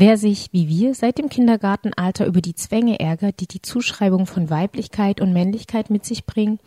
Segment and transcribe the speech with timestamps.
[0.00, 4.48] Wer sich, wie wir, seit dem Kindergartenalter über die Zwänge ärgert, die die Zuschreibung von
[4.48, 6.60] Weiblichkeit und Männlichkeit mit sich bringen,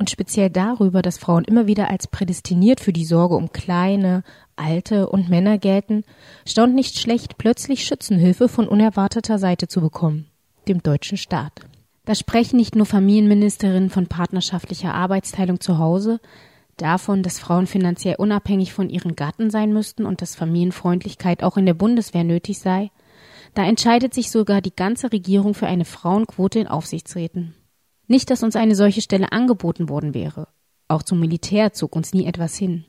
[0.00, 4.24] und speziell darüber, dass Frauen immer wieder als prädestiniert für die Sorge um kleine,
[4.56, 6.02] alte und Männer gelten,
[6.44, 10.26] staunt nicht schlecht, plötzlich Schützenhilfe von unerwarteter Seite zu bekommen,
[10.66, 11.52] dem deutschen Staat.
[12.04, 16.18] Da sprechen nicht nur Familienministerinnen von partnerschaftlicher Arbeitsteilung zu Hause,
[16.76, 21.66] davon, dass Frauen finanziell unabhängig von ihren Gatten sein müssten und dass Familienfreundlichkeit auch in
[21.66, 22.90] der Bundeswehr nötig sei,
[23.54, 27.54] da entscheidet sich sogar die ganze Regierung für eine Frauenquote in Aufsichtsräten.
[28.06, 30.48] Nicht, dass uns eine solche Stelle angeboten worden wäre.
[30.88, 32.84] Auch zum Militär zog uns nie etwas hin.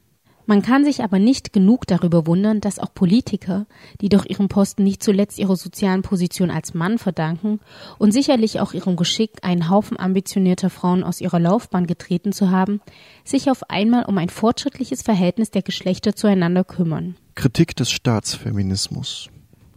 [0.46, 3.66] Man kann sich aber nicht genug darüber wundern, dass auch Politiker,
[4.02, 7.60] die doch ihrem Posten nicht zuletzt ihrer sozialen Position als Mann verdanken
[7.98, 12.82] und sicherlich auch ihrem Geschick, einen Haufen ambitionierter Frauen aus ihrer Laufbahn getreten zu haben,
[13.24, 17.16] sich auf einmal um ein fortschrittliches Verhältnis der Geschlechter zueinander kümmern.
[17.36, 19.30] Kritik des Staatsfeminismus.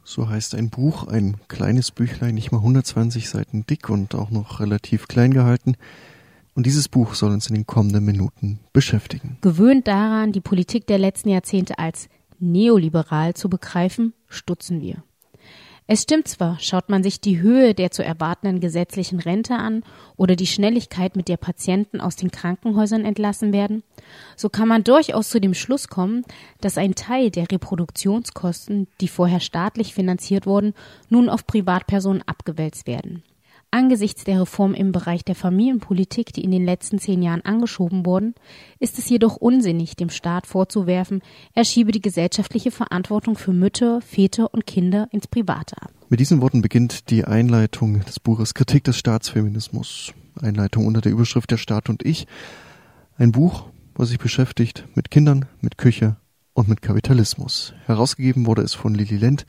[0.02, 4.60] So heißt ein Buch, ein kleines Büchlein, nicht mal 120 Seiten dick und auch noch
[4.60, 5.76] relativ klein gehalten,
[6.56, 9.38] und dieses Buch soll uns in den kommenden Minuten beschäftigen.
[9.42, 12.08] Gewöhnt daran, die Politik der letzten Jahrzehnte als
[12.40, 15.04] neoliberal zu begreifen, stutzen wir.
[15.88, 19.84] Es stimmt zwar, schaut man sich die Höhe der zu erwartenden gesetzlichen Rente an
[20.16, 23.84] oder die Schnelligkeit, mit der Patienten aus den Krankenhäusern entlassen werden,
[24.34, 26.24] so kann man durchaus zu dem Schluss kommen,
[26.60, 30.74] dass ein Teil der Reproduktionskosten, die vorher staatlich finanziert wurden,
[31.08, 33.22] nun auf Privatpersonen abgewälzt werden.
[33.70, 38.34] Angesichts der Reform im Bereich der Familienpolitik, die in den letzten zehn Jahren angeschoben wurden,
[38.78, 41.20] ist es jedoch unsinnig, dem Staat vorzuwerfen,
[41.52, 45.90] er schiebe die gesellschaftliche Verantwortung für Mütter, Väter und Kinder ins Private ab.
[46.08, 50.14] Mit diesen Worten beginnt die Einleitung des Buches Kritik des Staatsfeminismus.
[50.40, 52.26] Einleitung unter der Überschrift Der Staat und ich.
[53.18, 53.64] Ein Buch,
[53.94, 56.16] was sich beschäftigt mit Kindern, mit Küche
[56.52, 57.74] und mit Kapitalismus.
[57.86, 59.46] Herausgegeben wurde es von Lili Lent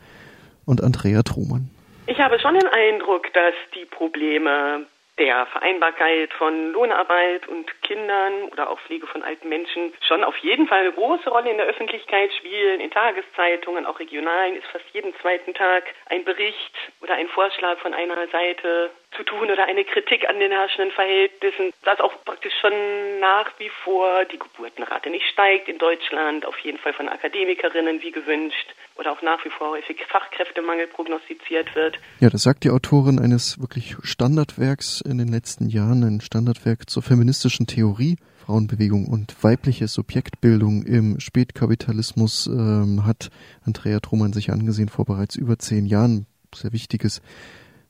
[0.65, 1.69] und Andrea Trumann.
[2.09, 4.87] Ich habe schon den Eindruck, dass die Probleme
[5.19, 10.67] der Vereinbarkeit von Lohnarbeit und Kindern oder auch Pflege von alten Menschen schon auf jeden
[10.67, 12.79] Fall eine große Rolle in der Öffentlichkeit spielen.
[12.79, 17.93] In Tageszeitungen, auch regionalen, ist fast jeden zweiten Tag ein Bericht oder ein Vorschlag von
[17.93, 22.73] einer Seite zu tun oder eine Kritik an den herrschenden Verhältnissen, dass auch praktisch schon
[23.19, 28.11] nach wie vor die Geburtenrate nicht steigt in Deutschland, auf jeden Fall von Akademikerinnen wie
[28.11, 31.97] gewünscht oder auch nach wie vor häufig Fachkräftemangel prognostiziert wird.
[32.19, 37.03] Ja, das sagt die Autorin eines wirklich Standardwerks in den letzten Jahren, ein Standardwerk zur
[37.03, 38.17] feministischen Theorie.
[38.45, 43.29] Frauenbewegung und weibliche Subjektbildung im Spätkapitalismus ähm, hat
[43.65, 46.27] Andrea Trumann sich angesehen vor bereits über zehn Jahren.
[46.55, 47.21] Sehr wichtiges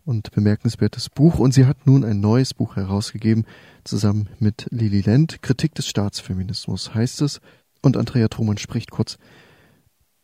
[0.07, 1.39] und bemerkenswertes Buch.
[1.39, 3.45] Und sie hat nun ein neues Buch herausgegeben,
[3.83, 5.41] zusammen mit Lili Lent.
[5.43, 7.41] Kritik des Staatsfeminismus heißt es.
[7.83, 9.19] Und Andrea Trumann spricht kurz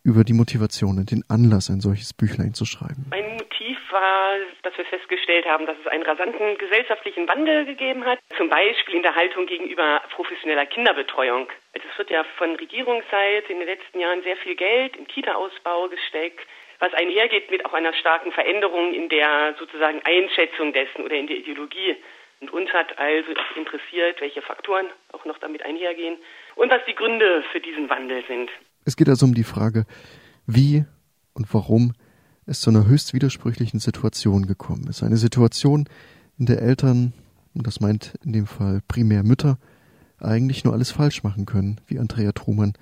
[0.04, 3.08] über die Motivation und den Anlass, ein solches Büchlein zu schreiben?
[3.10, 8.20] Mein Motiv war, dass wir festgestellt haben, dass es einen rasanten gesellschaftlichen Wandel gegeben hat,
[8.36, 11.48] zum Beispiel in der Haltung gegenüber professioneller Kinderbetreuung.
[11.74, 15.88] Also es wird ja von Regierungsseite in den letzten Jahren sehr viel Geld in Kita-Ausbau
[15.88, 16.46] gesteckt,
[16.84, 21.38] was einhergeht mit auch einer starken Veränderung in der sozusagen Einschätzung dessen oder in der
[21.38, 21.96] Ideologie.
[22.42, 26.18] Und uns hat also interessiert, welche Faktoren auch noch damit einhergehen
[26.56, 28.50] und was die Gründe für diesen Wandel sind.
[28.84, 29.86] Es geht also um die Frage,
[30.46, 30.84] wie
[31.34, 31.94] und warum
[32.46, 35.04] es zu einer höchst widersprüchlichen Situation gekommen ist.
[35.04, 35.88] Eine Situation,
[36.38, 37.14] in der Eltern,
[37.56, 39.58] und das meint in dem Fall primär Mütter,
[40.20, 42.74] eigentlich nur alles falsch machen können, wie Andrea Trumann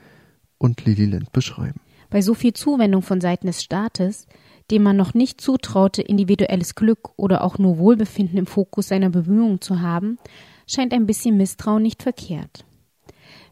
[0.58, 1.82] und Lili Lent beschreiben.
[2.12, 4.28] Bei so viel Zuwendung von Seiten des Staates,
[4.70, 9.62] dem man noch nicht zutraute, individuelles Glück oder auch nur Wohlbefinden im Fokus seiner Bemühungen
[9.62, 10.20] zu haben,
[10.68, 12.66] scheint ein bisschen Misstrauen nicht verkehrt.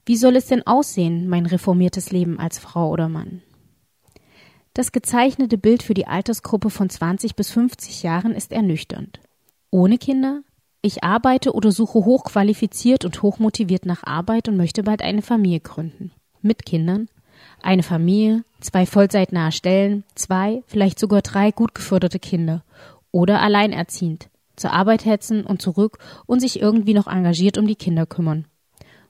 [0.05, 3.41] Wie soll es denn aussehen, mein reformiertes Leben als Frau oder Mann?
[4.73, 9.19] Das gezeichnete Bild für die Altersgruppe von 20 bis 50 Jahren ist ernüchternd.
[9.71, 10.41] Ohne Kinder?
[10.81, 16.11] Ich arbeite oder suche hochqualifiziert und hochmotiviert nach Arbeit und möchte bald eine Familie gründen.
[16.41, 17.09] Mit Kindern?
[17.61, 22.63] Eine Familie, zwei vollzeitnahe Stellen, zwei, vielleicht sogar drei gut geförderte Kinder.
[23.11, 24.29] Oder alleinerziehend.
[24.55, 28.45] Zur Arbeit hetzen und zurück und sich irgendwie noch engagiert um die Kinder kümmern.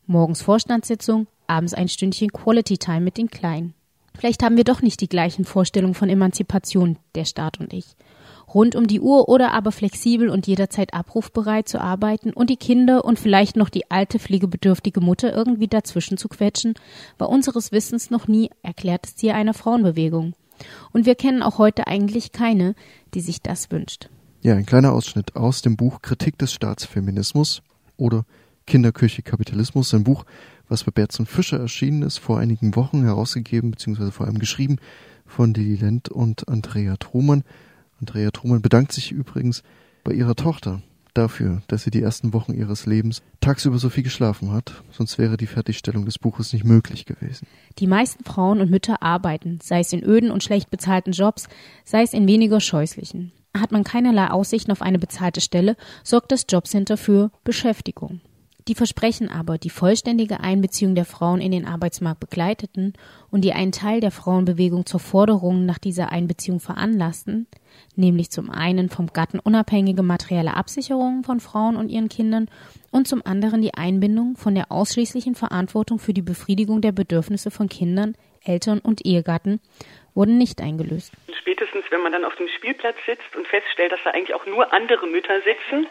[0.06, 3.74] Morgens Vorstandssitzung, abends ein Stündchen Quality Time mit den Kleinen.
[4.18, 7.96] Vielleicht haben wir doch nicht die gleichen Vorstellungen von Emanzipation, der Staat und ich.
[8.54, 13.06] Rund um die Uhr oder aber flexibel und jederzeit abrufbereit zu arbeiten und die Kinder
[13.06, 16.74] und vielleicht noch die alte pflegebedürftige Mutter irgendwie dazwischen zu quetschen,
[17.18, 20.34] war unseres Wissens noch nie erklärtes Ziel einer Frauenbewegung.
[20.92, 22.76] Und wir kennen auch heute eigentlich keine,
[23.14, 24.10] die sich das wünscht.
[24.42, 27.62] Ja, ein kleiner Ausschnitt aus dem Buch Kritik des Staatsfeminismus
[27.98, 28.26] oder
[28.66, 30.26] Kinderküche Kapitalismus, ein Buch,
[30.68, 34.78] was bei Berz und Fischer erschienen ist, vor einigen Wochen herausgegeben, beziehungsweise vor allem geschrieben
[35.26, 37.44] von Lili Lent und Andrea Trumann.
[38.00, 39.64] Andrea Trumann bedankt sich übrigens
[40.04, 40.82] bei ihrer Tochter
[41.14, 45.38] dafür, dass sie die ersten Wochen ihres Lebens tagsüber so viel geschlafen hat, sonst wäre
[45.38, 47.48] die Fertigstellung des Buches nicht möglich gewesen.
[47.80, 51.48] Die meisten Frauen und Mütter arbeiten, sei es in öden und schlecht bezahlten Jobs,
[51.84, 53.32] sei es in weniger scheußlichen.
[53.58, 58.22] Hat man keinerlei Aussichten auf eine bezahlte Stelle, sorgt das Jobcenter für Beschäftigung.
[58.70, 62.94] Die versprechen aber, die vollständige Einbeziehung der Frauen in den Arbeitsmarkt begleiteten
[63.32, 67.48] und die einen Teil der Frauenbewegung zur Forderung nach dieser Einbeziehung veranlassten,
[67.96, 72.48] nämlich zum einen vom Gatten unabhängige materielle Absicherung von Frauen und ihren Kindern
[72.92, 77.70] und zum anderen die Einbindung von der ausschließlichen Verantwortung für die Befriedigung der Bedürfnisse von
[77.70, 78.14] Kindern,
[78.46, 79.62] Eltern und Ehegatten,
[80.14, 81.12] wurden nicht eingelöst.
[81.40, 84.72] Spätestens, wenn man dann auf dem Spielplatz sitzt und feststellt, dass da eigentlich auch nur
[84.72, 85.88] andere Mütter sitzen,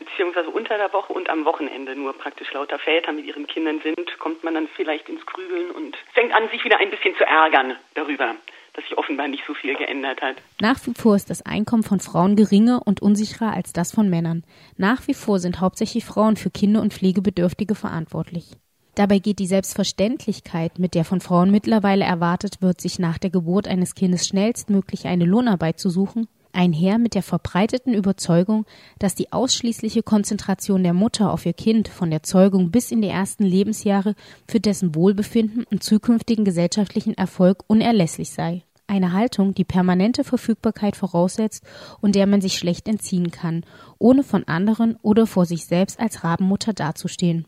[0.00, 4.18] beziehungsweise unter der Woche und am Wochenende nur praktisch lauter Väter mit ihren Kindern sind,
[4.18, 7.76] kommt man dann vielleicht ins Grübeln und fängt an, sich wieder ein bisschen zu ärgern
[7.94, 8.34] darüber,
[8.72, 10.36] dass sich offenbar nicht so viel geändert hat.
[10.60, 14.42] Nach wie vor ist das Einkommen von Frauen geringer und unsicherer als das von Männern.
[14.76, 18.56] Nach wie vor sind hauptsächlich Frauen für Kinder und Pflegebedürftige verantwortlich.
[18.96, 23.68] Dabei geht die Selbstverständlichkeit, mit der von Frauen mittlerweile erwartet wird, sich nach der Geburt
[23.68, 28.66] eines Kindes schnellstmöglich eine Lohnarbeit zu suchen, einher mit der verbreiteten Überzeugung,
[28.98, 33.08] dass die ausschließliche Konzentration der Mutter auf ihr Kind von der Zeugung bis in die
[33.08, 34.14] ersten Lebensjahre
[34.48, 38.62] für dessen Wohlbefinden und zukünftigen gesellschaftlichen Erfolg unerlässlich sei.
[38.86, 41.64] Eine Haltung, die permanente Verfügbarkeit voraussetzt
[42.00, 43.64] und der man sich schlecht entziehen kann,
[43.98, 47.46] ohne von anderen oder vor sich selbst als Rabenmutter dazustehen.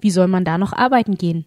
[0.00, 1.44] Wie soll man da noch arbeiten gehen?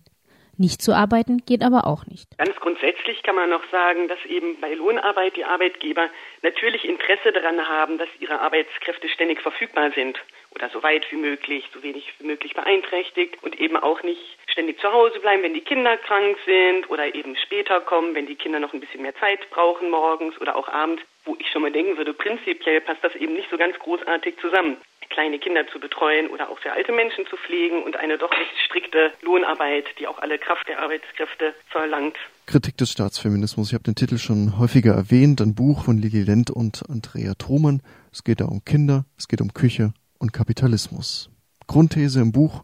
[0.58, 2.38] Nicht zu arbeiten geht aber auch nicht.
[2.38, 6.10] Ganz grundsätzlich kann man noch sagen, dass eben bei Lohnarbeit die Arbeitgeber
[6.44, 10.20] natürlich Interesse daran haben, dass ihre Arbeitskräfte ständig verfügbar sind
[10.52, 14.80] oder so weit wie möglich, so wenig wie möglich beeinträchtigt und eben auch nicht ständig
[14.80, 18.60] zu Hause bleiben, wenn die Kinder krank sind oder eben später kommen, wenn die Kinder
[18.60, 21.98] noch ein bisschen mehr Zeit brauchen morgens oder auch abends, wo ich schon mal denken
[21.98, 24.78] würde, prinzipiell passt das eben nicht so ganz großartig zusammen
[25.14, 28.58] kleine Kinder zu betreuen oder auch sehr alte Menschen zu pflegen und eine doch recht
[28.66, 32.18] strikte Lohnarbeit, die auch alle Kraft der Arbeitskräfte verlangt.
[32.46, 33.70] Kritik des Staatsfeminismus.
[33.70, 37.82] Ich habe den Titel schon häufiger erwähnt, ein Buch von Lili Lent und Andrea Trumann.
[38.12, 41.30] Es geht da um Kinder, es geht um Küche und Kapitalismus.
[41.68, 42.64] Grundthese im Buch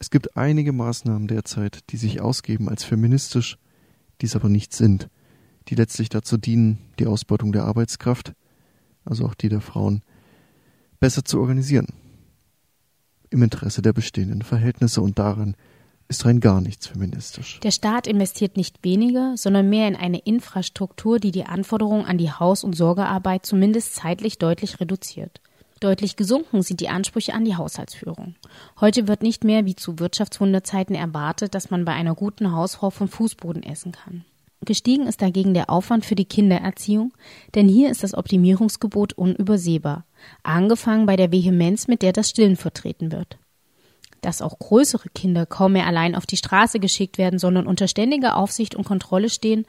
[0.00, 3.58] es gibt einige Maßnahmen derzeit, die sich ausgeben als feministisch,
[4.20, 5.08] die es aber nicht sind,
[5.68, 8.32] die letztlich dazu dienen, die Ausbeutung der Arbeitskraft,
[9.04, 10.02] also auch die der Frauen,
[11.00, 11.86] besser zu organisieren.
[13.30, 15.54] Im Interesse der bestehenden Verhältnisse und daran
[16.08, 17.60] ist rein gar nichts feministisch.
[17.60, 22.32] Der Staat investiert nicht weniger, sondern mehr in eine Infrastruktur, die die Anforderungen an die
[22.32, 25.42] Haus- und Sorgearbeit zumindest zeitlich deutlich reduziert.
[25.80, 28.34] Deutlich gesunken sind die Ansprüche an die Haushaltsführung.
[28.80, 33.08] Heute wird nicht mehr wie zu Wirtschaftswunderzeiten erwartet, dass man bei einer guten Hausfrau vom
[33.08, 34.24] Fußboden essen kann.
[34.64, 37.12] Gestiegen ist dagegen der Aufwand für die Kindererziehung,
[37.54, 40.04] denn hier ist das Optimierungsgebot unübersehbar,
[40.42, 43.38] angefangen bei der Vehemenz, mit der das Stillen vertreten wird.
[44.20, 48.36] Dass auch größere Kinder kaum mehr allein auf die Straße geschickt werden, sondern unter ständiger
[48.36, 49.66] Aufsicht und Kontrolle stehen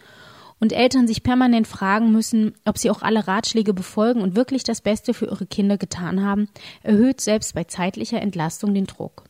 [0.59, 4.81] und Eltern sich permanent fragen müssen, ob sie auch alle Ratschläge befolgen und wirklich das
[4.81, 6.49] Beste für ihre Kinder getan haben,
[6.83, 9.23] erhöht selbst bei zeitlicher Entlastung den Druck.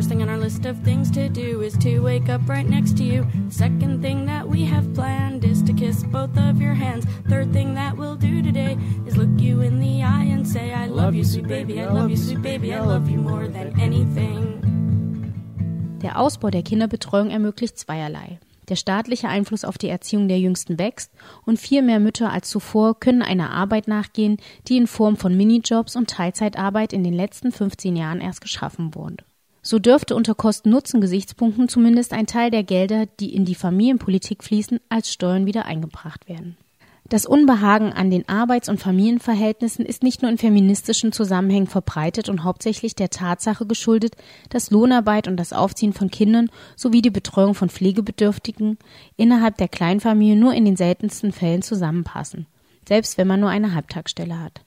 [0.00, 2.96] First thing on our list of things to do is to wake up right next
[2.96, 3.26] to you.
[3.50, 7.04] Second thing that we have planned is to kiss both of your hands.
[7.28, 10.86] Third thing that we'll do today is look you in the eye and say, I
[10.86, 14.62] love you, sweet baby, I love you, sweet baby, I love you more than anything.
[16.02, 18.38] Der Ausbau der Kinderbetreuung ermöglicht zweierlei.
[18.70, 21.12] Der staatliche Einfluss auf die Erziehung der Jüngsten wächst
[21.44, 25.94] und viel mehr Mütter als zuvor können einer Arbeit nachgehen, die in Form von Minijobs
[25.94, 29.24] und Teilzeitarbeit in den letzten 15 Jahren erst geschaffen wurde.
[29.70, 35.12] So dürfte unter Kosten-Nutzen-Gesichtspunkten zumindest ein Teil der Gelder, die in die Familienpolitik fließen, als
[35.12, 36.56] Steuern wieder eingebracht werden.
[37.08, 42.42] Das Unbehagen an den Arbeits- und Familienverhältnissen ist nicht nur in feministischen Zusammenhängen verbreitet und
[42.42, 44.16] hauptsächlich der Tatsache geschuldet,
[44.48, 48.76] dass Lohnarbeit und das Aufziehen von Kindern sowie die Betreuung von Pflegebedürftigen
[49.16, 52.48] innerhalb der Kleinfamilie nur in den seltensten Fällen zusammenpassen,
[52.88, 54.62] selbst wenn man nur eine Halbtagsstelle hat.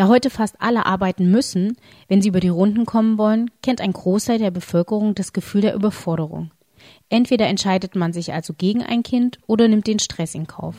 [0.00, 1.76] Da heute fast alle arbeiten müssen,
[2.08, 5.74] wenn sie über die Runden kommen wollen, kennt ein Großteil der Bevölkerung das Gefühl der
[5.74, 6.52] Überforderung.
[7.10, 10.76] Entweder entscheidet man sich also gegen ein Kind oder nimmt den Stress in Kauf.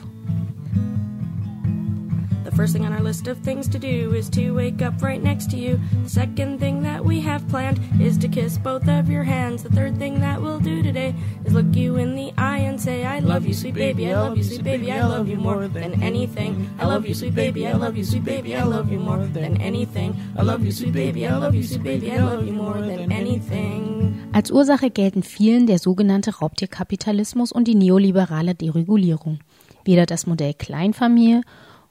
[2.61, 5.49] First thing on our list of things to do is to wake up right next
[5.49, 5.79] to you.
[6.03, 9.63] The second thing that we have planned is to kiss both of your hands.
[9.63, 13.03] The third thing that we'll do today is look you in the eye and say,
[13.03, 16.03] I love you, sweet baby, I love you, sweet baby, I love you more than
[16.03, 16.69] anything.
[16.77, 19.59] I love you, sweet baby, I love you, sweet baby, I love you more than
[19.59, 20.15] anything.
[20.37, 23.11] I love you, sweet baby, I love you, sweet baby, I love you more than
[23.11, 24.29] anything.
[24.33, 29.39] Als Ursache gelten vielen der sogenannte Raubtierkapitalismus und die neoliberale Deregulierung.
[29.83, 31.41] Weder das Modell Kleinfamilie,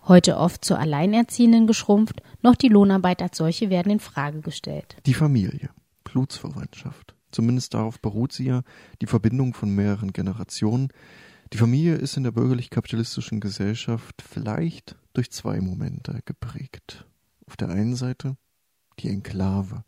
[0.07, 4.97] heute oft zur Alleinerziehenden geschrumpft, noch die Lohnarbeit als solche werden in Frage gestellt.
[5.07, 5.71] Die Familie,
[6.05, 7.15] Blutsverwandtschaft.
[7.31, 8.63] Zumindest darauf beruht sie ja,
[9.01, 10.89] die Verbindung von mehreren Generationen.
[11.53, 17.07] Die Familie ist in der bürgerlich-kapitalistischen Gesellschaft vielleicht durch zwei Momente geprägt.
[17.47, 18.37] Auf der einen Seite
[18.99, 19.85] die Enklave,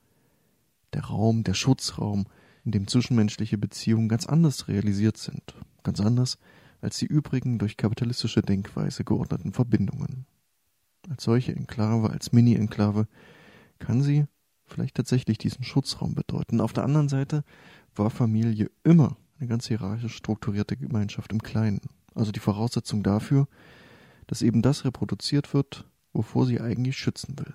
[0.92, 2.26] der Raum, der Schutzraum,
[2.64, 6.38] in dem zwischenmenschliche Beziehungen ganz anders realisiert sind, ganz anders
[6.82, 10.26] als die übrigen durch kapitalistische Denkweise geordneten Verbindungen.
[11.08, 13.06] Als solche Enklave, als Mini-Enklave
[13.78, 14.26] kann sie
[14.66, 16.60] vielleicht tatsächlich diesen Schutzraum bedeuten.
[16.60, 17.44] Auf der anderen Seite
[17.94, 21.80] war Familie immer eine ganz hierarchisch strukturierte Gemeinschaft im Kleinen.
[22.14, 23.48] Also die Voraussetzung dafür,
[24.26, 27.54] dass eben das reproduziert wird, wovor sie eigentlich schützen will.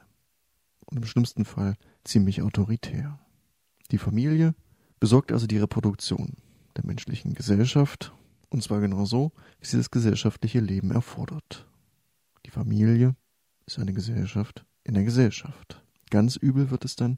[0.86, 3.20] Und im schlimmsten Fall ziemlich autoritär.
[3.92, 4.56] Die Familie
[5.00, 6.34] besorgt also die Reproduktion
[6.76, 8.14] der menschlichen Gesellschaft,
[8.50, 11.68] und zwar genau so, wie sie das gesellschaftliche Leben erfordert.
[12.46, 13.16] Die Familie
[13.66, 15.84] ist eine Gesellschaft in der Gesellschaft.
[16.10, 17.18] Ganz übel wird es dann,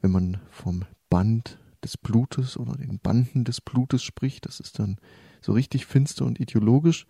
[0.00, 4.46] wenn man vom Band des Blutes oder den Banden des Blutes spricht.
[4.46, 4.96] Das ist dann
[5.40, 7.06] so richtig finster und ideologisch.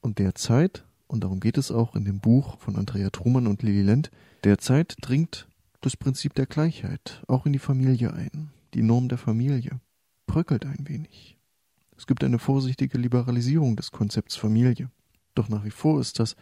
[0.00, 3.82] Und derzeit, und darum geht es auch in dem Buch von Andrea Trumann und Lili
[3.82, 4.10] Lent,
[4.44, 5.48] derzeit dringt
[5.80, 8.50] das Prinzip der Gleichheit auch in die Familie ein.
[8.74, 9.80] Die Norm der Familie
[10.26, 11.37] bröckelt ein wenig.
[11.98, 14.88] Es gibt eine vorsichtige Liberalisierung des Konzepts Familie.
[15.34, 16.36] Doch nach wie vor ist das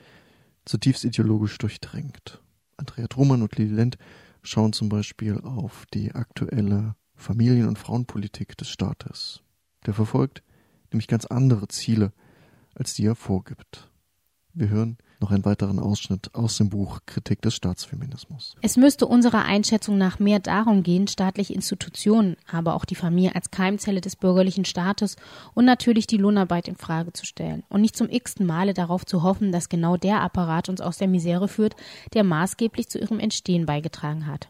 [0.66, 2.42] zutiefst ideologisch durchdrängt.
[2.76, 3.96] Andrea Trumann und Lili Lent
[4.42, 9.42] schauen zum Beispiel auf die aktuelle Familien- und Frauenpolitik des Staates.
[9.86, 10.42] Der verfolgt
[10.92, 12.12] nämlich ganz andere Ziele,
[12.74, 13.90] als die er vorgibt.
[14.52, 18.54] Wir hören noch einen weiteren Ausschnitt aus dem Buch Kritik des Staatsfeminismus.
[18.62, 23.50] Es müsste unserer Einschätzung nach mehr darum gehen, staatliche Institutionen, aber auch die Familie als
[23.50, 25.16] Keimzelle des bürgerlichen Staates
[25.54, 29.22] und natürlich die Lohnarbeit in Frage zu stellen und nicht zum x-ten Male darauf zu
[29.22, 31.76] hoffen, dass genau der Apparat uns aus der Misere führt,
[32.14, 34.48] der maßgeblich zu ihrem Entstehen beigetragen hat.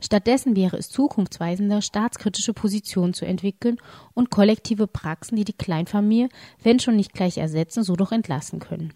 [0.00, 3.78] Stattdessen wäre es zukunftsweisender, staatskritische Positionen zu entwickeln
[4.12, 6.28] und kollektive Praxen, die die Kleinfamilie,
[6.62, 8.92] wenn schon nicht gleich ersetzen, so doch entlassen können.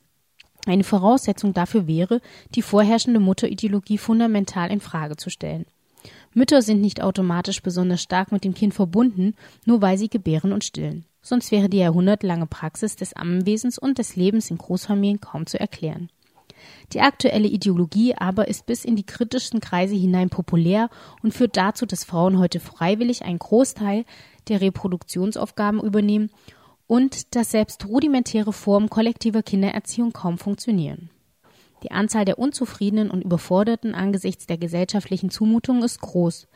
[0.68, 2.20] Eine Voraussetzung dafür wäre,
[2.54, 5.64] die vorherrschende Mutterideologie fundamental in Frage zu stellen.
[6.34, 9.34] Mütter sind nicht automatisch besonders stark mit dem Kind verbunden,
[9.64, 11.06] nur weil sie gebären und stillen.
[11.22, 16.10] Sonst wäre die jahrhundertelange Praxis des Ammenwesens und des Lebens in Großfamilien kaum zu erklären.
[16.92, 20.90] Die aktuelle Ideologie aber ist bis in die kritischsten Kreise hinein populär
[21.22, 24.04] und führt dazu, dass Frauen heute freiwillig einen Großteil
[24.48, 26.30] der Reproduktionsaufgaben übernehmen
[26.88, 31.10] und dass selbst rudimentäre Formen kollektiver Kindererziehung kaum funktionieren.
[31.84, 36.48] Die Anzahl der Unzufriedenen und Überforderten angesichts der gesellschaftlichen Zumutungen ist groß.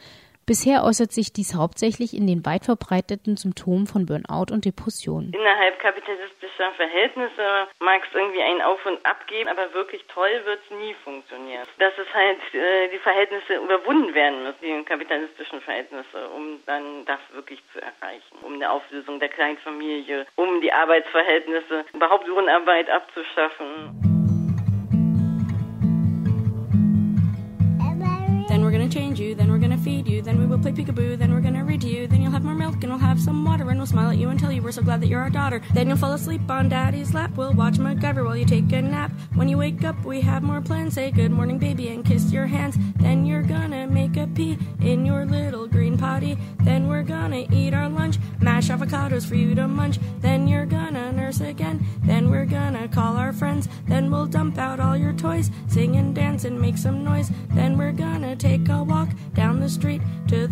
[0.45, 5.31] Bisher äußert sich dies hauptsächlich in den weit verbreiteten Symptomen von Burnout und Depression.
[5.33, 10.59] Innerhalb kapitalistischer Verhältnisse mag es irgendwie ein Auf und Ab geben, aber wirklich toll wird
[10.65, 11.67] es nie funktionieren.
[11.79, 17.21] Dass es halt äh, die Verhältnisse überwunden werden müssen, die kapitalistischen Verhältnisse, um dann das
[17.33, 18.39] wirklich zu erreichen.
[18.43, 24.12] Um eine Auflösung der Kleinfamilie, um die Arbeitsverhältnisse, überhaupt Lohnarbeit abzuschaffen.
[30.63, 32.99] Play peekaboo, then we're gonna read to you, then you'll have more milk and we'll
[32.99, 35.09] have some water and we'll smile at you and tell you we're so glad that
[35.09, 35.61] you're our daughter.
[35.75, 39.11] Then you'll fall asleep on daddy's lap, we'll watch MacGyver while you take a nap.
[39.35, 42.47] When you wake up, we have more plans, say good morning baby and kiss your
[42.47, 42.77] hands.
[42.97, 46.39] Then you're gonna make a pee in your little green potty.
[46.61, 49.99] Then we're gonna eat our lunch, mash avocados for you to munch.
[50.21, 53.69] Then you're gonna nurse again, then we're gonna call our friends.
[53.89, 57.31] Then we'll dump out all your toys, sing and dance and make some noise.
[57.55, 60.02] Then we're gonna take a walk down the street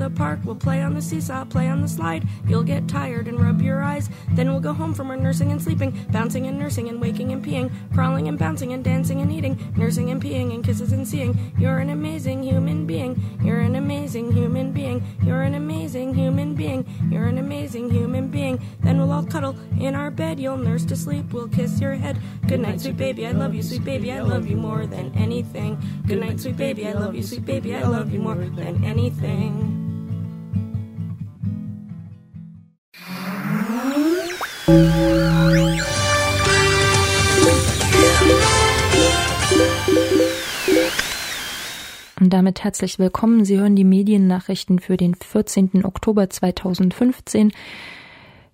[0.01, 0.41] the park.
[0.45, 2.27] We'll play on the seesaw, play on the slide.
[2.49, 4.09] You'll get tired and rub your eyes.
[4.33, 7.45] Then we'll go home from our nursing and sleeping, bouncing and nursing and waking and
[7.45, 11.53] peeing, crawling and bouncing and dancing and eating, nursing and peeing and kisses and seeing.
[11.59, 13.23] You're an amazing human being.
[13.43, 15.05] You're an amazing human being.
[15.23, 16.87] You're an amazing human being.
[17.11, 18.59] You're an amazing human being.
[18.81, 20.41] Then we'll all cuddle in our bed.
[20.41, 21.33] You'll nurse to sleep.
[21.33, 22.19] We'll kiss your head.
[22.49, 23.27] Good night, sweet baby.
[23.27, 24.11] I love you, sweet baby.
[24.13, 25.79] I love you more than anything.
[26.07, 26.89] Good night, sweet baby.
[26.89, 27.75] I love you, sweet baby.
[27.75, 29.10] I love you more than anything.
[29.21, 29.71] thing.
[42.21, 43.45] Und damit herzlich willkommen.
[43.45, 45.85] Sie hören die Mediennachrichten für den 14.
[45.85, 47.51] Oktober 2015,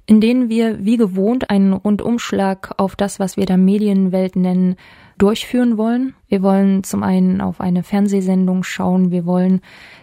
[0.06, 4.76] in denen wir wie gewohnt einen Rundumschlag auf das, was wir da Medienwelt nennen,
[5.18, 6.14] durchführen wollen.
[6.28, 9.60] Wir wollen zum einen auf eine Fernsehsendung schauen, wir wollen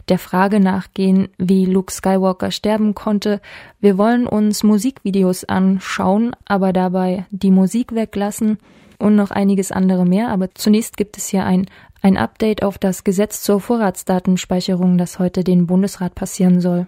[0.10, 3.42] der Frage nachgehen, wie Luke Skywalker sterben konnte.
[3.80, 8.58] Wir wollen uns Musikvideos anschauen, aber dabei die Musik weglassen
[9.00, 10.30] und noch einiges andere mehr.
[10.30, 11.68] Aber zunächst gibt es hier ein
[12.04, 16.86] ein Update auf das Gesetz zur Vorratsdatenspeicherung, das heute den Bundesrat passieren soll.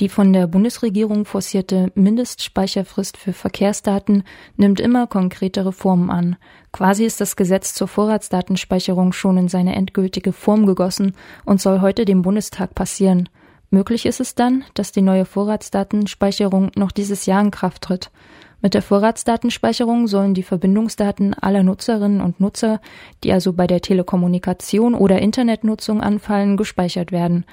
[0.00, 4.24] Die von der Bundesregierung forcierte Mindestspeicherfrist für Verkehrsdaten
[4.56, 6.36] nimmt immer konkretere Formen an.
[6.72, 11.14] Quasi ist das Gesetz zur Vorratsdatenspeicherung schon in seine endgültige Form gegossen
[11.44, 13.28] und soll heute dem Bundestag passieren.
[13.70, 18.10] Möglich ist es dann, dass die neue Vorratsdatenspeicherung noch dieses Jahr in Kraft tritt.
[18.62, 22.80] Mit der Vorratsdatenspeicherung sollen die Verbindungsdaten aller Nutzerinnen und Nutzer,
[23.22, 27.44] die also bei der Telekommunikation oder Internetnutzung anfallen, gespeichert werden.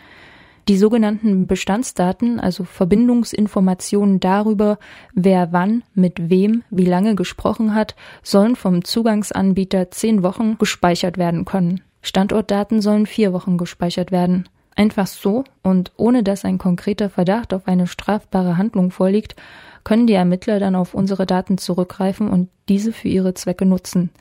[0.70, 4.80] Die sogenannten Bestandsdaten, also Verbindungsinformationen darüber,
[5.14, 11.44] wer wann, mit wem, wie lange gesprochen hat, sollen vom Zugangsanbieter zehn Wochen gespeichert werden
[11.44, 11.82] können.
[12.02, 14.48] Standortdaten sollen vier Wochen gespeichert werden.
[14.76, 19.36] Einfach so und ohne dass ein konkreter Verdacht auf eine strafbare Handlung vorliegt,
[19.84, 24.12] können die Ermittler dann auf unsere Daten zurückgreifen und diese für ihre Zwecke nutzen.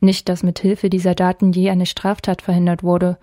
[0.00, 3.18] Nicht, dass mit Hilfe dieser Daten je eine Straftat verhindert wurde.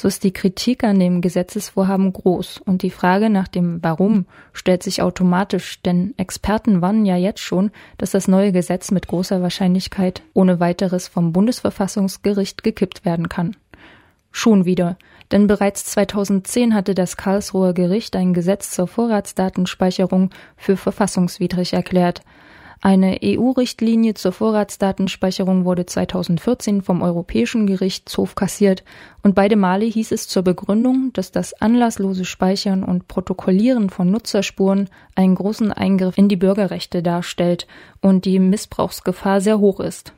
[0.00, 4.82] So ist die Kritik an dem Gesetzesvorhaben groß und die Frage nach dem Warum stellt
[4.82, 10.22] sich automatisch, denn Experten warnen ja jetzt schon, dass das neue Gesetz mit großer Wahrscheinlichkeit
[10.32, 13.56] ohne weiteres vom Bundesverfassungsgericht gekippt werden kann.
[14.32, 14.96] Schon wieder.
[15.32, 22.22] Denn bereits 2010 hatte das Karlsruher Gericht ein Gesetz zur Vorratsdatenspeicherung für verfassungswidrig erklärt.
[22.82, 28.84] Eine EU-Richtlinie zur Vorratsdatenspeicherung wurde 2014 vom Europäischen Gerichtshof kassiert
[29.22, 34.88] und beide Male hieß es zur Begründung, dass das anlasslose Speichern und Protokollieren von Nutzerspuren
[35.14, 37.66] einen großen Eingriff in die Bürgerrechte darstellt
[38.00, 40.14] und die Missbrauchsgefahr sehr hoch ist.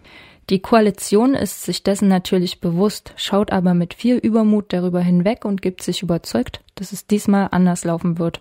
[0.49, 5.63] Die Koalition ist sich dessen natürlich bewusst, schaut aber mit viel Übermut darüber hinweg und
[5.63, 8.41] gibt sich überzeugt, dass es diesmal anders laufen wird.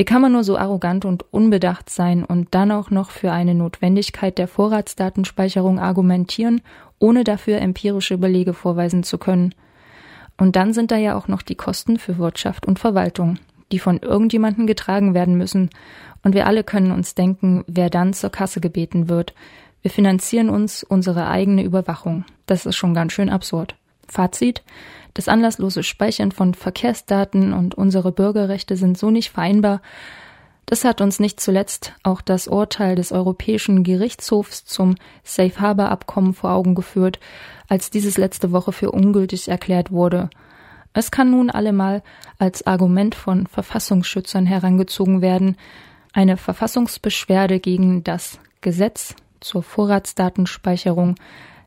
[0.00, 3.54] Wie kann man nur so arrogant und unbedacht sein und dann auch noch für eine
[3.54, 6.62] Notwendigkeit der Vorratsdatenspeicherung argumentieren,
[6.98, 9.54] ohne dafür empirische Belege vorweisen zu können?
[10.38, 13.38] Und dann sind da ja auch noch die Kosten für Wirtschaft und Verwaltung,
[13.72, 15.68] die von irgendjemandem getragen werden müssen.
[16.22, 19.34] Und wir alle können uns denken, wer dann zur Kasse gebeten wird,
[19.82, 22.24] wir finanzieren uns unsere eigene Überwachung.
[22.46, 23.74] Das ist schon ganz schön absurd.
[24.08, 24.62] Fazit.
[25.14, 29.80] Das anlasslose Speichern von Verkehrsdaten und unsere Bürgerrechte sind so nicht vereinbar.
[30.66, 34.94] Das hat uns nicht zuletzt auch das Urteil des Europäischen Gerichtshofs zum
[35.24, 37.18] Safe Harbor Abkommen vor Augen geführt,
[37.68, 40.30] als dieses letzte Woche für ungültig erklärt wurde.
[40.92, 42.02] Es kann nun allemal
[42.38, 45.56] als Argument von Verfassungsschützern herangezogen werden,
[46.12, 51.14] eine Verfassungsbeschwerde gegen das Gesetz zur Vorratsdatenspeicherung,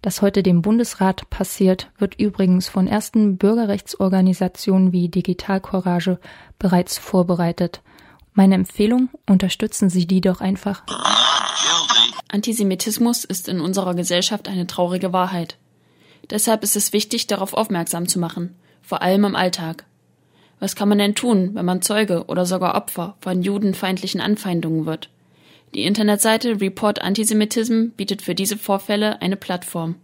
[0.03, 6.19] das heute dem Bundesrat passiert, wird übrigens von ersten Bürgerrechtsorganisationen wie Digital Courage
[6.59, 7.81] bereits vorbereitet.
[8.33, 10.83] Meine Empfehlung, unterstützen Sie die doch einfach.
[12.27, 15.57] Antisemitismus ist in unserer Gesellschaft eine traurige Wahrheit.
[16.29, 19.85] Deshalb ist es wichtig, darauf aufmerksam zu machen, vor allem im Alltag.
[20.59, 25.12] Was kann man denn tun, wenn man Zeuge oder sogar Opfer von judenfeindlichen Anfeindungen wird?
[25.75, 29.95] Die Internetseite Report Antisemitism bietet für diese Vorfälle eine Plattform.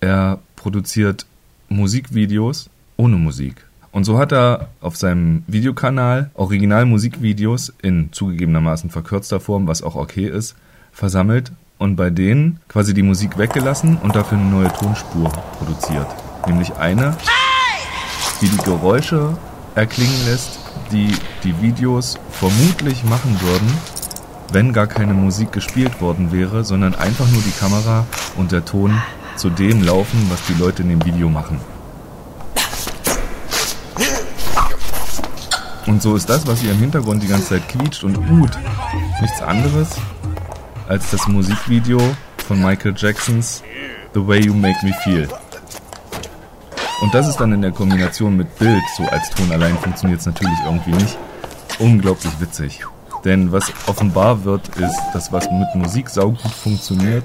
[0.00, 1.26] er produziert
[1.68, 3.64] Musikvideos ohne Musik.
[3.92, 10.26] Und so hat er auf seinem Videokanal Original-Musikvideos in zugegebenermaßen verkürzter Form, was auch okay
[10.26, 10.56] ist,
[10.92, 16.06] versammelt und bei denen quasi die Musik weggelassen und dafür eine neue Tonspur produziert.
[16.46, 17.16] Nämlich eine,
[18.40, 19.36] die die Geräusche
[19.74, 20.58] erklingen lässt,
[20.90, 21.14] die
[21.44, 23.72] die Videos vermutlich machen würden,
[24.52, 29.00] wenn gar keine Musik gespielt worden wäre, sondern einfach nur die Kamera und der Ton
[29.36, 31.60] zu dem laufen, was die Leute in dem Video machen.
[35.86, 38.50] Und so ist das, was hier im Hintergrund die ganze Zeit quietscht und ut,
[39.20, 39.88] nichts anderes
[40.88, 42.00] als das Musikvideo
[42.46, 43.62] von Michael Jacksons
[44.14, 45.28] The Way You Make Me Feel.
[47.02, 50.26] Und das ist dann in der Kombination mit Bild, so als Ton allein funktioniert es
[50.26, 51.18] natürlich irgendwie nicht,
[51.80, 52.86] unglaublich witzig.
[53.24, 57.24] Denn was offenbar wird, ist, dass was mit Musik saugut funktioniert,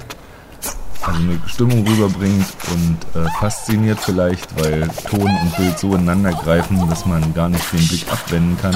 [1.04, 6.90] also eine Stimmung rüberbringt und äh, fasziniert vielleicht, weil Ton und Bild so ineinander greifen,
[6.90, 8.76] dass man gar nicht den Blick abwenden kann.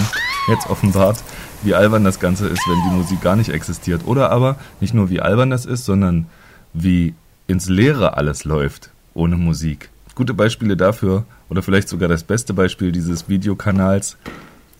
[0.49, 1.17] Jetzt offenbart,
[1.63, 4.03] wie albern das Ganze ist, wenn die Musik gar nicht existiert.
[4.05, 6.27] Oder aber nicht nur wie albern das ist, sondern
[6.73, 7.15] wie
[7.47, 9.90] ins Leere alles läuft ohne Musik.
[10.15, 14.17] Gute Beispiele dafür, oder vielleicht sogar das beste Beispiel dieses Videokanals,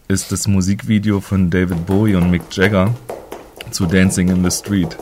[0.08, 2.94] ist das Musikvideo von David Bowie und Mick Jagger
[3.72, 4.98] zu Dancing in the Street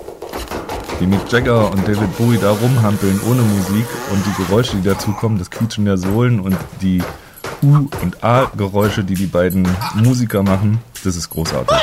[0.99, 5.39] wie Mick Jagger und David Bowie da rumhampeln ohne Musik und die Geräusche, die dazukommen,
[5.39, 7.01] das Quietschen der Sohlen und die
[7.61, 11.77] U- und A-Geräusche, die die beiden Musiker machen, das ist großartig.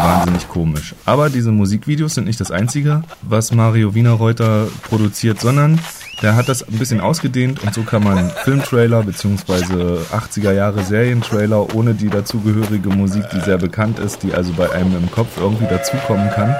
[0.00, 0.94] Wahnsinnig komisch.
[1.04, 5.80] Aber diese Musikvideos sind nicht das einzige, was Mario Wienerreuter produziert, sondern
[6.20, 10.02] der hat das ein bisschen ausgedehnt und so kann man Filmtrailer bzw.
[10.12, 14.96] 80er Jahre Serientrailer ohne die dazugehörige Musik, die sehr bekannt ist, die also bei einem
[14.96, 16.54] im Kopf irgendwie dazukommen kann,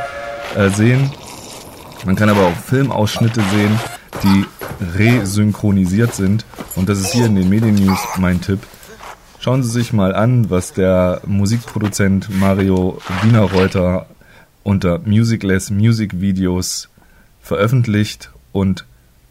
[0.57, 1.11] äh, sehen.
[2.05, 3.79] Man kann aber auch Filmausschnitte sehen,
[4.25, 4.45] die
[4.99, 6.45] resynchronisiert sind.
[6.75, 8.61] Und das ist hier in den Medien News mein Tipp.
[9.39, 14.07] Schauen Sie sich mal an, was der Musikproduzent Mario Wienerreuter
[14.63, 16.89] unter Musicless Music Videos
[17.41, 18.85] veröffentlicht und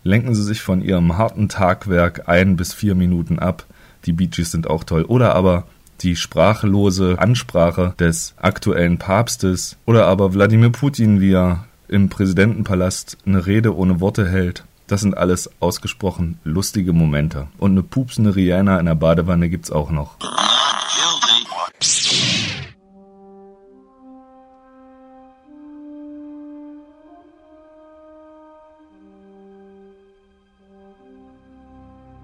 [0.03, 3.65] lenken Sie sich von Ihrem harten Tagwerk ein bis vier Minuten ab.
[4.05, 5.03] Die Bee Gees sind auch toll.
[5.03, 5.65] Oder aber
[6.01, 13.45] die sprachlose Ansprache des aktuellen Papstes oder aber Wladimir Putin, wie er im Präsidentenpalast eine
[13.45, 14.63] Rede ohne Worte hält.
[14.87, 17.47] Das sind alles ausgesprochen lustige Momente.
[17.57, 20.17] Und eine pupsende Rihanna in der Badewanne gibt's auch noch.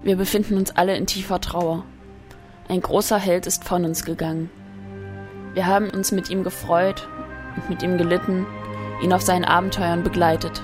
[0.02, 1.84] Wir befinden uns alle in tiefer Trauer.
[2.68, 4.48] Ein großer Held ist von uns gegangen.
[5.54, 7.08] Wir haben uns mit ihm gefreut
[7.56, 8.46] und mit ihm gelitten,
[9.02, 10.62] ihn auf seinen Abenteuern begleitet.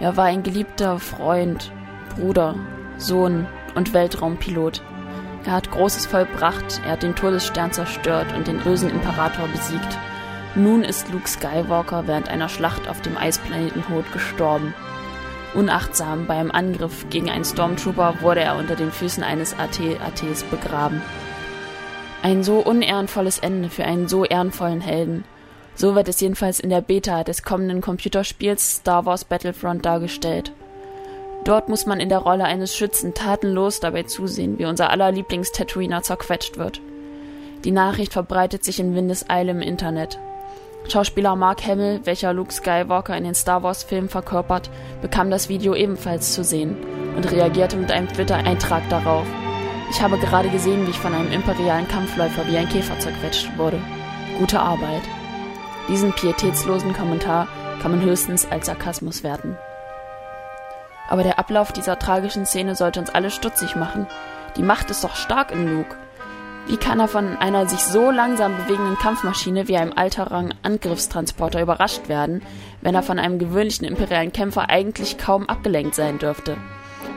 [0.00, 1.72] Er war ein geliebter Freund,
[2.14, 2.56] Bruder,
[2.98, 4.82] Sohn und Weltraumpilot.
[5.46, 9.98] Er hat Großes vollbracht, er hat den Todesstern zerstört und den bösen Imperator besiegt.
[10.54, 14.74] Nun ist Luke Skywalker während einer Schlacht auf dem Eisplaneten Hoth gestorben.
[15.54, 21.00] Unachtsam beim Angriff gegen einen Stormtrooper wurde er unter den Füßen eines AT-ATs begraben.
[22.22, 25.24] Ein so unehrenvolles Ende für einen so ehrenvollen Helden.
[25.74, 30.52] So wird es jedenfalls in der Beta des kommenden Computerspiels Star Wars Battlefront dargestellt.
[31.44, 36.02] Dort muss man in der Rolle eines Schützen tatenlos dabei zusehen, wie unser aller Lieblings-Tatooiner
[36.02, 36.80] zerquetscht wird.
[37.64, 40.18] Die Nachricht verbreitet sich in Windeseile im Internet.
[40.86, 44.70] Schauspieler Mark Hamill, welcher Luke Skywalker in den Star Wars-Filmen verkörpert,
[45.02, 46.76] bekam das Video ebenfalls zu sehen
[47.16, 49.26] und reagierte mit einem Twitter-Eintrag darauf.
[49.90, 53.80] Ich habe gerade gesehen, wie ich von einem imperialen Kampfläufer wie ein Käfer zerquetscht wurde.
[54.38, 55.02] Gute Arbeit.
[55.88, 57.48] Diesen pietätslosen Kommentar
[57.82, 59.58] kann man höchstens als Sarkasmus werten.
[61.08, 64.06] Aber der Ablauf dieser tragischen Szene sollte uns alle stutzig machen.
[64.56, 65.96] Die Macht ist doch stark in Luke.
[66.68, 72.10] Wie kann er von einer sich so langsam bewegenden Kampfmaschine wie einem alterrangen Angriffstransporter überrascht
[72.10, 72.42] werden,
[72.82, 76.58] wenn er von einem gewöhnlichen imperialen Kämpfer eigentlich kaum abgelenkt sein dürfte?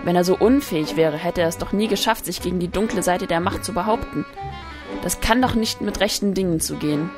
[0.05, 3.03] Wenn er so unfähig wäre, hätte er es doch nie geschafft, sich gegen die dunkle
[3.03, 4.25] Seite der Macht zu behaupten.
[5.03, 7.09] Das kann doch nicht mit rechten Dingen zugehen.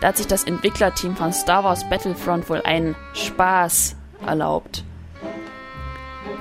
[0.00, 4.82] Da hat sich das Entwicklerteam von Star Wars Battlefront wohl einen Spaß erlaubt.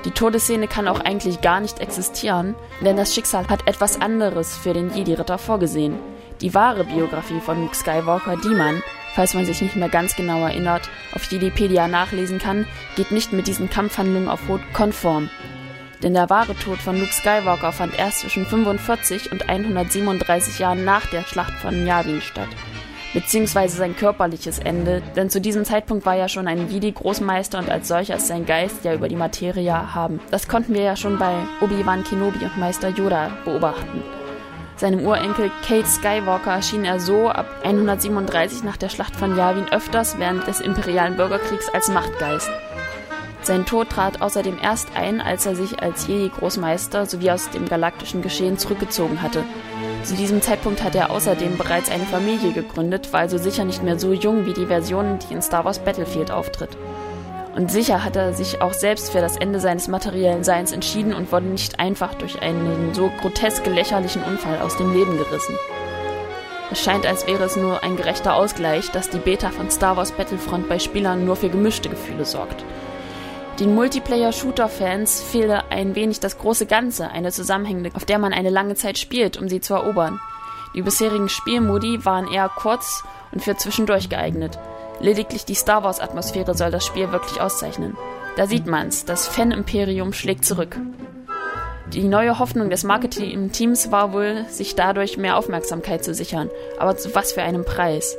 [0.05, 4.73] Die Todesszene kann auch eigentlich gar nicht existieren, denn das Schicksal hat etwas anderes für
[4.73, 5.97] den Jedi-Ritter vorgesehen.
[6.41, 8.83] Die wahre Biografie von Luke Skywalker, die man,
[9.15, 13.47] falls man sich nicht mehr ganz genau erinnert, auf Jedipedia nachlesen kann, geht nicht mit
[13.47, 15.29] diesen Kampfhandlungen auf Rot konform.
[16.03, 21.07] Denn der wahre Tod von Luke Skywalker fand erst zwischen 45 und 137 Jahren nach
[21.07, 22.49] der Schlacht von Yavin statt.
[23.15, 27.87] Beziehungsweise sein körperliches Ende, denn zu diesem Zeitpunkt war er schon ein Jedi-Großmeister und als
[27.87, 30.19] solcher ist sein Geist ja über die Materie haben.
[30.31, 34.03] Das konnten wir ja schon bei Obi-Wan Kenobi und Meister Yoda beobachten.
[34.75, 40.19] Seinem Urenkel Kate Skywalker erschien er so ab 137 nach der Schlacht von Yavin öfters
[40.19, 42.49] während des imperialen Bürgerkriegs als Machtgeist.
[43.43, 48.21] Sein Tod trat außerdem erst ein, als er sich als Jedi-Großmeister sowie aus dem galaktischen
[48.21, 49.45] Geschehen zurückgezogen hatte.
[50.05, 53.97] Zu diesem Zeitpunkt hatte er außerdem bereits eine Familie gegründet, war also sicher nicht mehr
[53.97, 56.77] so jung wie die Version, die in Star Wars Battlefield auftritt.
[57.55, 61.31] Und sicher hat er sich auch selbst für das Ende seines materiellen Seins entschieden und
[61.31, 65.55] wurde nicht einfach durch einen so grotesk lächerlichen Unfall aus dem Leben gerissen.
[66.71, 70.11] Es scheint, als wäre es nur ein gerechter Ausgleich, dass die Beta von Star Wars
[70.11, 72.63] Battlefront bei Spielern nur für gemischte Gefühle sorgt.
[73.59, 78.75] Den Multiplayer-Shooter-Fans fehle ein wenig das große Ganze, eine zusammenhängende, auf der man eine lange
[78.75, 80.19] Zeit spielt, um sie zu erobern.
[80.73, 84.59] Die bisherigen Spielmodi waren eher kurz und für zwischendurch geeignet.
[84.99, 87.95] Lediglich die Star Wars-Atmosphäre soll das Spiel wirklich auszeichnen.
[88.35, 90.77] Da sieht man's, das Fan-Imperium schlägt zurück.
[91.93, 96.49] Die neue Hoffnung des Marketing-Teams war wohl, sich dadurch mehr Aufmerksamkeit zu sichern.
[96.77, 98.17] Aber zu was für einem Preis?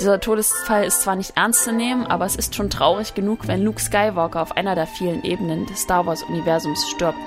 [0.00, 3.62] Dieser Todesfall ist zwar nicht ernst zu nehmen, aber es ist schon traurig genug, wenn
[3.62, 7.18] Luke Skywalker auf einer der vielen Ebenen des Star Wars-Universums stirbt.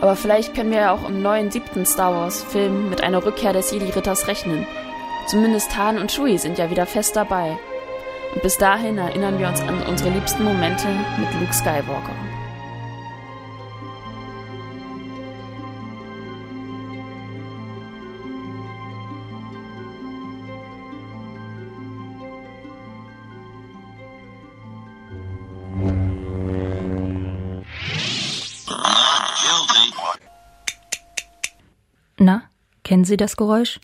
[0.00, 3.70] Aber vielleicht können wir ja auch im neuen siebten Star Wars-Film mit einer Rückkehr des
[3.70, 4.66] Jedi-Ritters rechnen.
[5.26, 7.56] Zumindest Han und Chewie sind ja wieder fest dabei.
[8.34, 12.31] Und bis dahin erinnern wir uns an unsere liebsten Momente mit Luke Skywalker.
[32.92, 33.80] Kennen Sie das Geräusch?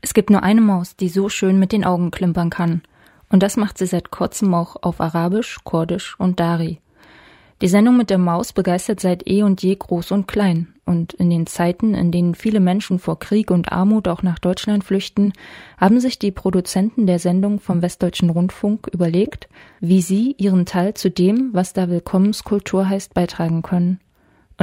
[0.00, 2.82] Es gibt nur eine Maus, die so schön mit den Augen klimpern kann.
[3.28, 6.78] Und das macht sie seit kurzem auch auf Arabisch, Kurdisch und Dari.
[7.62, 10.72] Die Sendung mit der Maus begeistert seit eh und je groß und klein.
[10.84, 14.84] Und in den Zeiten, in denen viele Menschen vor Krieg und Armut auch nach Deutschland
[14.84, 15.32] flüchten,
[15.76, 19.48] haben sich die Produzenten der Sendung vom Westdeutschen Rundfunk überlegt,
[19.80, 23.98] wie sie ihren Teil zu dem, was da Willkommenskultur heißt, beitragen können.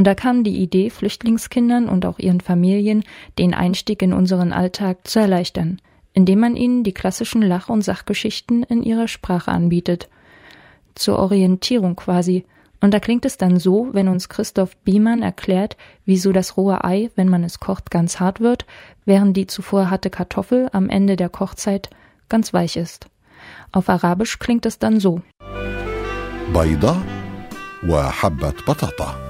[0.01, 3.03] Und da kam die Idee, Flüchtlingskindern und auch ihren Familien
[3.39, 5.81] den Einstieg in unseren Alltag zu erleichtern,
[6.13, 10.09] indem man ihnen die klassischen Lach- und Sachgeschichten in ihrer Sprache anbietet.
[10.95, 12.45] Zur Orientierung quasi.
[12.81, 17.11] Und da klingt es dann so, wenn uns Christoph Biemann erklärt, wieso das rohe Ei,
[17.17, 18.67] wenn man es kocht, ganz hart wird,
[19.07, 21.89] während die zuvor harte Kartoffel am Ende der Kochzeit
[22.29, 23.09] ganz weich ist.
[23.73, 25.23] Auf Arabisch klingt es dann so.
[26.55, 26.97] بيضة
[27.89, 29.30] وحبة بطاطا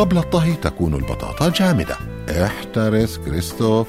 [0.00, 1.96] قبل الطهي تكون البطاطا جامدة.
[2.44, 3.86] احترس كريستوف.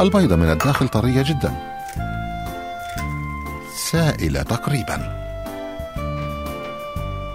[0.00, 1.54] البيضة من الداخل طرية جدا.
[3.92, 5.16] سائلة تقريبا.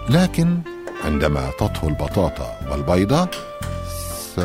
[0.09, 0.59] لكن
[1.05, 3.29] عندما تطهو البطاطا والبيضة
[4.35, 4.39] س...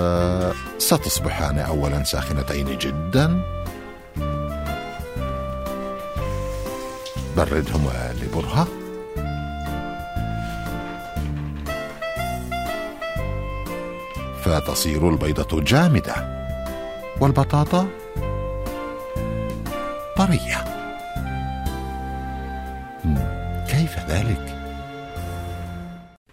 [0.78, 3.40] ستصبحان أولا ساخنتين جدا.
[7.36, 8.66] بردهما لبرهة.
[14.46, 16.14] فتصير البيضة جامدة.
[17.20, 17.88] والبطاطا؟
[20.16, 20.75] طرية.